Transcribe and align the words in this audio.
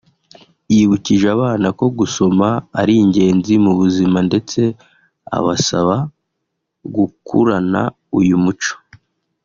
yibukije 0.73 1.25
abana 1.35 1.67
ko 1.79 1.85
gusoma 1.99 2.47
ari 2.79 2.93
ingenzi 3.03 3.53
mu 3.63 3.71
buzima 3.79 4.17
ndetse 4.29 4.59
abasaba 5.37 5.95
gukurana 6.95 7.81
uyu 8.19 8.37
muco 8.45 8.73